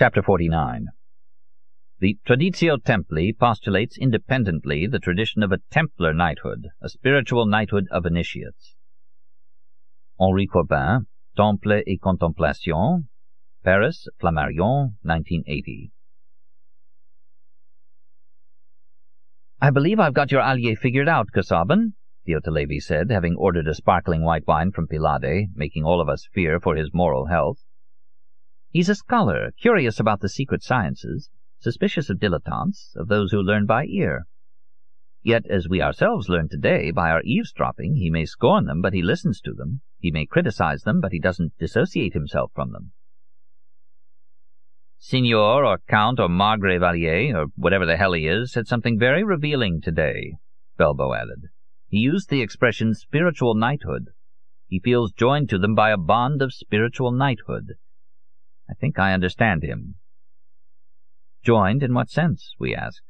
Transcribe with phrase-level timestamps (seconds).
[0.00, 0.86] Chapter 49
[1.98, 8.06] The Traditio Templi postulates independently the tradition of a Templar knighthood, a spiritual knighthood of
[8.06, 8.76] initiates.
[10.18, 11.06] Henri Corbin,
[11.36, 13.10] Temple et Contemplation,
[13.62, 15.92] Paris, Flammarion, 1980.
[19.60, 21.92] I believe I've got your Agliè figured out, Casaubon,
[22.26, 26.58] Diotallevi said, having ordered a sparkling white wine from Pilade, making all of us fear
[26.58, 27.58] for his moral health.
[28.72, 31.28] He's a scholar, curious about the secret sciences,
[31.58, 34.26] suspicious of dilettantes, of those who learn by ear.
[35.22, 39.02] Yet, as we ourselves learned today, by our eavesdropping, he may scorn them, but he
[39.02, 39.80] listens to them.
[39.98, 42.92] He may criticize them, but he doesn't dissociate himself from them.
[44.98, 49.24] Signor or Count or Margrave Agliè, or whatever the hell he is, said something very
[49.24, 50.34] revealing today,
[50.78, 51.48] Belbo added.
[51.88, 54.10] He used the expression spiritual knighthood.
[54.68, 57.74] He feels joined to them by a bond of spiritual knighthood.
[58.70, 59.96] I think I understand him.
[61.42, 62.54] Joined in what sense?
[62.60, 63.02] we asked.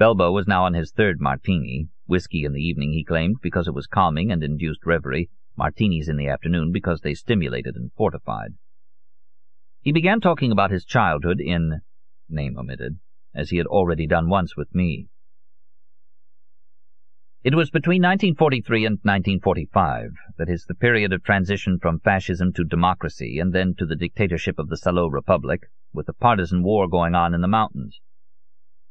[0.00, 3.74] Belbo was now on his third martini, whiskey in the evening, he claimed, because it
[3.74, 8.54] was calming and induced reverie, martinis in the afternoon because they stimulated and fortified.
[9.82, 11.80] He began talking about his childhood in,
[12.28, 12.98] name omitted,
[13.34, 15.08] as he had already done once with me.
[17.44, 22.64] It was between 1943 and 1945, that is, the period of transition from fascism to
[22.64, 27.14] democracy and then to the dictatorship of the Salo Republic, with a partisan war going
[27.14, 28.00] on in the mountains.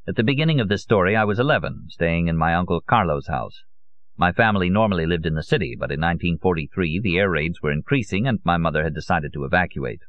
[0.08, 3.64] At the beginning of this story I was 11, staying in my Uncle Carlo's house.
[4.16, 8.28] My family normally lived in the city, but in 1943 the air raids were increasing
[8.28, 10.04] and my mother had decided to evacuate.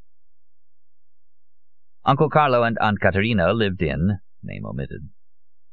[2.04, 5.10] Uncle Carlo and Aunt Caterina lived in, name omitted,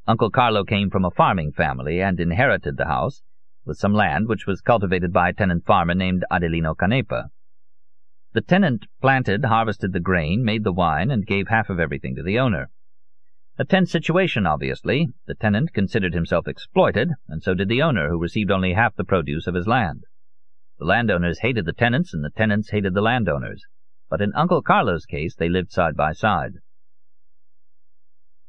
[0.07, 3.23] Uncle Carlo came from a farming family and inherited the house,
[3.65, 7.29] with some land which was cultivated by a tenant farmer named Adelino Canepa.
[8.33, 12.21] The tenant planted, harvested the grain, made the wine, and gave half of everything to
[12.21, 12.69] the owner.
[13.57, 15.07] A tense situation, obviously.
[15.25, 19.05] The tenant considered himself exploited, and so did the owner, who received only half the
[19.05, 20.03] produce of his land.
[20.77, 23.65] The landowners hated the tenants, and the tenants hated the landowners.
[24.07, 26.55] But in Uncle Carlo's case, they lived side by side.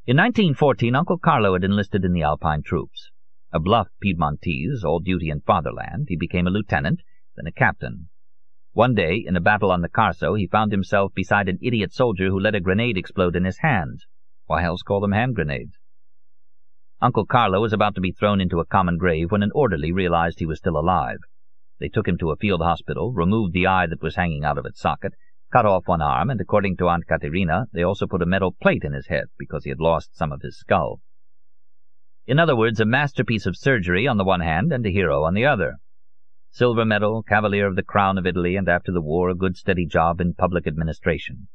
[0.08, 3.10] In 1914 Uncle Carlo had enlisted in the Alpine troops.
[3.52, 7.00] A bluff Piedmontese, all duty in fatherland, he became a lieutenant,
[7.34, 8.08] then a captain.
[8.72, 12.28] One day, in a battle on the Carso, he found himself beside an idiot soldier
[12.28, 14.06] who let a grenade explode in his hands.
[14.46, 15.76] Why else call them hand grenades?
[17.02, 20.38] Uncle Carlo was about to be thrown into a common grave when an orderly realized
[20.38, 21.18] he was still alive.
[21.80, 24.66] They took him to a field hospital, removed the eye that was hanging out of
[24.66, 25.14] its socket,
[25.52, 28.84] cut off one arm, and according to Aunt Caterina, they also put a metal plate
[28.84, 31.00] in his head because he had lost some of his skull.
[32.26, 35.34] In other words, a masterpiece of surgery on the one hand and a hero on
[35.34, 35.76] the other.
[36.50, 39.86] Silver medal, Cavalier of the Crown of Italy, and after the war a good steady
[39.86, 41.48] job in public administration.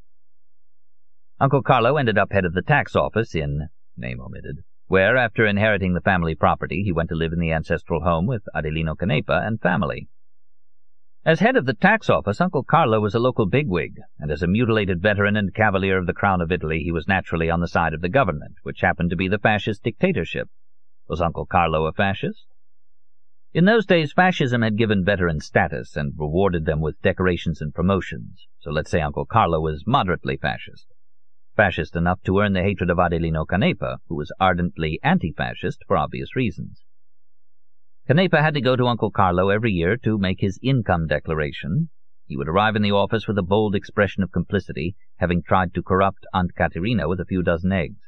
[1.39, 4.57] Uncle Carlo ended up head of the tax office in, name omitted,
[4.87, 8.43] where, after inheriting the family property, he went to live in the ancestral home with
[8.55, 10.07] Adelino Canepa and family.
[11.23, 14.47] As head of the tax office, Uncle Carlo was a local bigwig, and as a
[14.47, 17.93] mutilated veteran and cavalier of the Crown of Italy, he was naturally on the side
[17.93, 20.49] of the government, which happened to be the fascist dictatorship.
[21.07, 22.47] Was Uncle Carlo a fascist?
[23.53, 28.47] In those days, fascism had given veterans status and rewarded them with decorations and promotions,
[28.59, 30.87] so let's say Uncle Carlo was moderately fascist.
[31.55, 36.35] Fascist enough to earn the hatred of Adelino Canepa, who was ardently anti-fascist for obvious
[36.35, 36.83] reasons.
[38.11, 41.87] Canepa had to go to Uncle Carlo every year to make his income declaration.
[42.25, 45.81] He would arrive in the office with a bold expression of complicity, having tried to
[45.81, 48.01] corrupt Aunt Caterina with a few dozen eggs.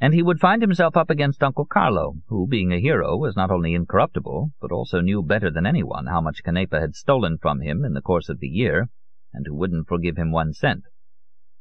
[0.00, 3.50] And he would find himself up against Uncle Carlo, who, being a hero, was not
[3.50, 7.84] only incorruptible, but also knew better than anyone how much Canepa had stolen from him
[7.84, 8.90] in the course of the year,
[9.32, 10.84] and who wouldn't forgive him one cent.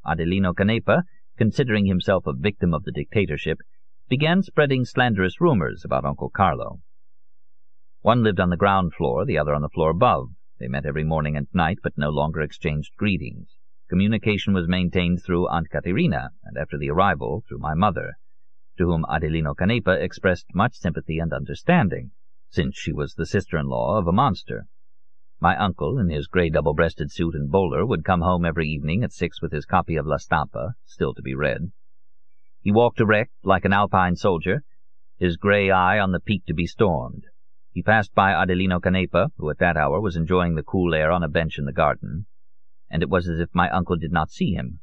[0.05, 1.01] Adelino Canepa,
[1.35, 3.57] considering himself a victim of the dictatorship,
[4.07, 6.81] began spreading slanderous rumors about Uncle Carlo.
[8.01, 10.29] One lived on the ground floor, the other on the floor above.
[10.57, 13.57] They met every morning and night, but no longer exchanged greetings.
[13.89, 18.13] Communication was maintained through Aunt Caterina, and after the arrival, through my mother,
[18.77, 22.11] to whom Adelino Canepa expressed much sympathy and understanding,
[22.49, 24.67] since she was the sister-in-law of a monster.
[25.41, 29.11] My uncle, in his grey double-breasted suit and bowler, would come home every evening at
[29.11, 31.73] six with his copy of La Stampa, still to be read.
[32.61, 34.63] He walked erect, like an Alpine soldier,
[35.17, 37.25] his grey eye on the peak to be stormed.
[37.79, 41.23] He passed by Adelino Canepa, who at that hour was enjoying the cool air on
[41.23, 42.25] a bench in the garden,
[42.89, 44.81] and it was as if my uncle did not see him.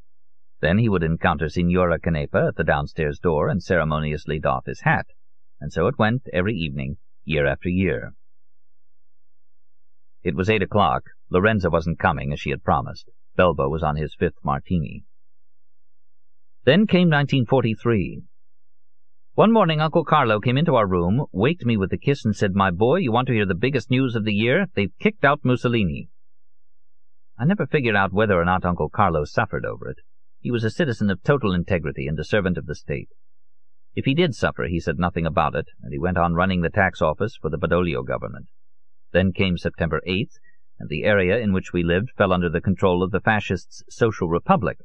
[0.60, 5.08] Then he would encounter Signora Canepa at the downstairs door and ceremoniously doff his hat,
[5.60, 8.14] and so it went every evening, year after year.
[10.22, 11.10] It was eight o'clock.
[11.28, 13.10] Lorenza wasn't coming, as she had promised.
[13.36, 15.04] Belbo was on his fifth martini.
[16.64, 18.22] Then came 1943.
[19.36, 22.54] One morning Uncle Carlo came into our room, waked me with a kiss, and said,
[22.54, 24.64] My boy, you want to hear the biggest news of the year?
[24.74, 26.08] They've kicked out Mussolini.
[27.38, 29.98] I never figured out whether or not Uncle Carlo suffered over it.
[30.40, 33.10] He was a citizen of total integrity and a servant of the state.
[33.94, 36.70] If he did suffer, he said nothing about it, and he went on running the
[36.70, 38.46] tax office for the Badoglio government.
[39.12, 40.38] Then came September 8th,
[40.78, 44.30] and the area in which we lived fell under the control of the fascists' Social
[44.30, 44.78] Republic,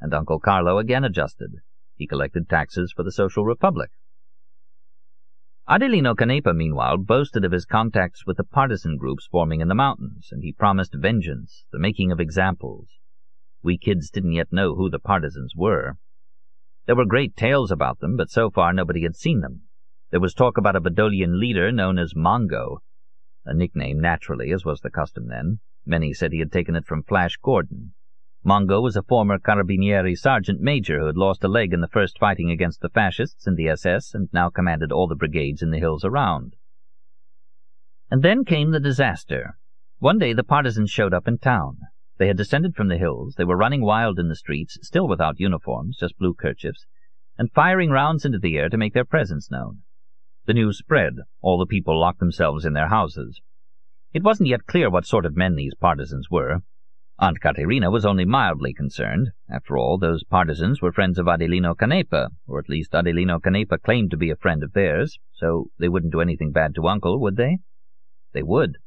[0.00, 1.60] and Uncle Carlo again adjusted.
[1.96, 3.90] He collected taxes for the Social Republic.
[5.68, 10.28] Adelino Canepa, meanwhile, boasted of his contacts with the partisan groups forming in the mountains,
[10.30, 12.98] and he promised vengeance, the making of examples.
[13.62, 15.96] We kids didn't yet know who the partisans were.
[16.86, 19.62] There were great tales about them, but so far nobody had seen them.
[20.10, 22.80] There was talk about a Badoglian leader known as Mongo,
[23.46, 25.60] a nickname naturally, as was the custom then.
[25.86, 27.94] Many said he had taken it from Flash Gordon.
[28.46, 32.18] Mongo was a former Carabinieri sergeant major who had lost a leg in the first
[32.18, 35.78] fighting against the fascists in the SS and now commanded all the brigades in the
[35.78, 36.54] hills around.
[38.10, 39.56] And then came the disaster.
[39.98, 41.78] One day the partisans showed up in town.
[42.18, 45.40] They had descended from the hills, they were running wild in the streets, still without
[45.40, 46.84] uniforms, just blue kerchiefs,
[47.38, 49.84] and firing rounds into the air to make their presence known.
[50.44, 51.14] The news spread.
[51.40, 53.40] All the people locked themselves in their houses.
[54.12, 56.60] It wasn't yet clear what sort of men these partisans were.
[57.16, 59.30] Aunt Caterina was only mildly concerned.
[59.48, 64.10] After all, those partisans were friends of Adelino Canepa, or at least Adelino Canepa claimed
[64.10, 67.36] to be a friend of theirs, so they wouldn't do anything bad to Uncle, would
[67.36, 67.58] they?
[68.32, 68.78] They would.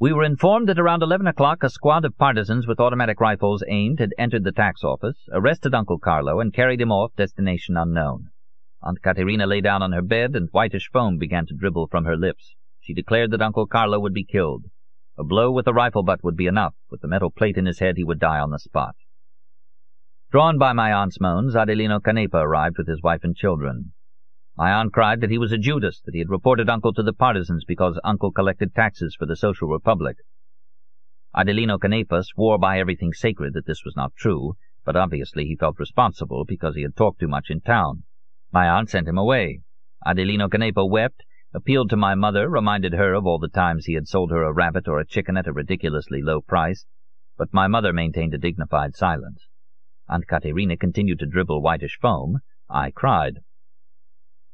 [0.00, 4.00] We were informed that around eleven o'clock a squad of partisans with automatic rifles aimed
[4.00, 8.30] had entered the tax office, arrested Uncle Carlo, and carried him off, destination unknown.
[8.82, 12.16] Aunt Caterina lay down on her bed, and whitish foam began to dribble from her
[12.16, 12.56] lips.
[12.80, 14.64] She declared that Uncle Carlo would be killed.
[15.20, 16.74] A blow with a rifle butt would be enough.
[16.90, 18.96] With the metal plate in his head, he would die on the spot.
[20.30, 23.92] Drawn by my aunt's moans, Adelino Canepa arrived with his wife and children.
[24.56, 27.12] My aunt cried that he was a Judas, that he had reported Uncle to the
[27.12, 30.16] partisans because Uncle collected taxes for the Social Republic.
[31.36, 34.56] Adelino Canepa swore by everything sacred that this was not true,
[34.86, 38.04] but obviously he felt responsible because he had talked too much in town.
[38.52, 39.60] My aunt sent him away.
[40.02, 44.06] Adelino Canepa wept, appealed to my mother, reminded her of all the times he had
[44.06, 46.86] sold her a rabbit or a chicken at a ridiculously low price,
[47.36, 49.48] but my mother maintained a dignified silence.
[50.08, 52.40] Aunt Caterina continued to dribble whitish foam.
[52.68, 53.40] I cried.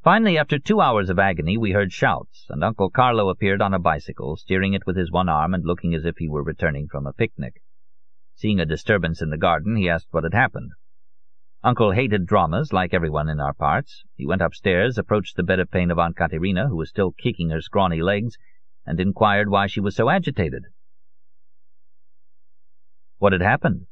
[0.03, 3.79] Finally, after two hours of agony, we heard shouts, and Uncle Carlo appeared on a
[3.79, 7.07] bicycle, steering it with his one arm and looking as if he were returning from
[7.07, 7.61] a picnic.
[8.37, 10.73] Seeing a disturbance in the garden, he asked what had happened.
[11.67, 14.05] Uncle hated dramas, like everyone in our parts.
[14.15, 17.51] He went upstairs, approached the bed of pain of Aunt Caterina, who was still kicking
[17.51, 18.37] her scrawny legs,
[18.87, 20.67] and inquired why she was so agitated.
[23.19, 23.87] What had happened?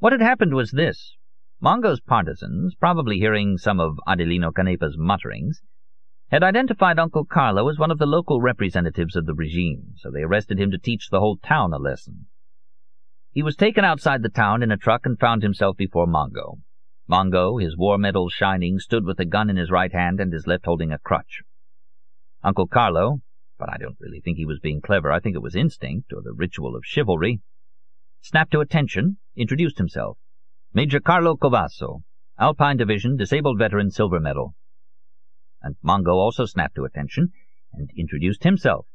[0.00, 1.14] What had happened was this.
[1.60, 5.62] Mongo's partisans, probably hearing some of Adelino Canepa's mutterings,
[6.32, 10.22] had identified Uncle Carlo as one of the local representatives of the regime, so they
[10.22, 12.26] arrested him to teach the whole town a lesson.
[13.30, 16.58] He was taken outside the town in a truck and found himself before Mongo.
[17.10, 20.46] Mongo, his war medals shining, stood with a gun in his right hand and his
[20.46, 21.42] left holding a crutch.
[22.44, 23.20] Uncle Carlo,
[23.58, 26.22] but I don't really think he was being clever, I think it was instinct, or
[26.22, 27.40] the ritual of chivalry,
[28.20, 30.18] snapped to attention, introduced himself.
[30.72, 32.04] Major Carlo Covasso,
[32.38, 34.54] Alpine Division, Disabled Veteran, Silver Medal.
[35.62, 37.32] And Mongo also snapped to attention
[37.72, 38.86] and introduced himself.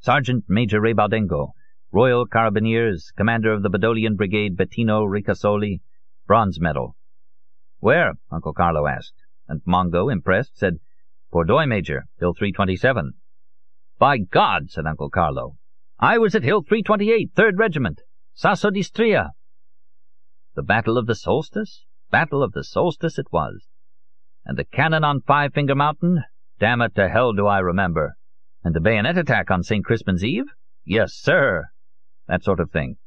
[0.00, 1.52] Sergeant Major Rebaudengo,
[1.92, 5.80] Royal Carabineers, Commander of the Badoglian Brigade Bettino Ricasoli,
[6.26, 6.96] Bronze Medal.
[7.82, 8.12] Where?
[8.30, 10.78] Uncle Carlo asked, and Mongo, impressed, said,
[11.32, 13.14] Pordoi, Major, Hill 327.
[13.98, 15.56] By God, said Uncle Carlo,
[15.98, 18.02] I was at Hill 328, 3rd Regiment,
[18.34, 19.30] Sasso di Stria.
[20.54, 21.84] The Battle of the Solstice?
[22.08, 23.66] Battle of the Solstice it was.
[24.44, 26.22] And the cannon on Five Finger Mountain?
[26.60, 28.16] Damn it to hell do I remember.
[28.62, 29.84] And the bayonet attack on St.
[29.84, 30.46] Crispin's Eve?
[30.84, 31.64] Yes, sir.
[32.28, 32.98] That sort of thing.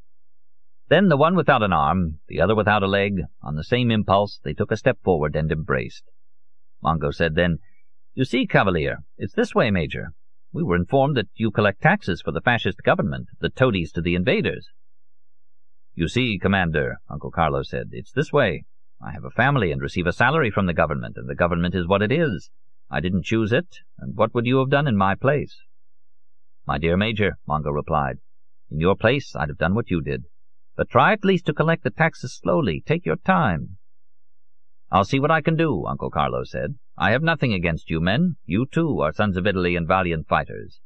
[0.87, 4.39] Then the one without an arm, the other without a leg, on the same impulse,
[4.43, 6.03] they took a step forward and embraced.
[6.83, 7.57] Mongo said then,
[8.13, 10.09] You see, Cavalier, it's this way, Major.
[10.53, 14.13] We were informed that you collect taxes for the fascist government, the toadies to the
[14.13, 14.69] invaders.
[15.95, 18.65] You see, Commander, Uncle Carlo said, it's this way.
[19.01, 21.87] I have a family and receive a salary from the government, and the government is
[21.87, 22.51] what it is.
[22.91, 25.57] I didn't choose it, and what would you have done in my place?
[26.67, 28.19] My dear Major, Mongo replied,
[28.69, 30.25] in your place I'd have done what you did.
[30.75, 32.83] But try at least to collect the taxes slowly.
[32.85, 33.77] Take your time.
[34.91, 36.75] I'll see what I can do, Uncle Carlo said.
[36.97, 38.35] I have nothing against you men.
[38.45, 40.81] You, too, are sons of Italy and valiant fighters.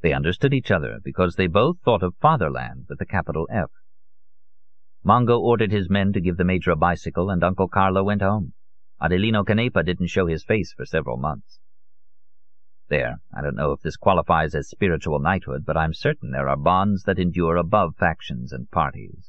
[0.00, 3.70] They understood each other because they both thought of fatherland with a capital F.
[5.04, 8.52] Mongo ordered his men to give the Major a bicycle, and Uncle Carlo went home.
[9.00, 11.60] Adelino Canepa didn't show his face for several months.
[12.88, 16.56] There, I don't know if this qualifies as spiritual knighthood, but I'm certain there are
[16.56, 19.27] bonds that endure above factions and parties.